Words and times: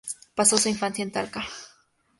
Pasó 0.33 0.57
su 0.57 0.67
infancia 0.67 1.03
en 1.03 1.11
Talca. 1.11 1.45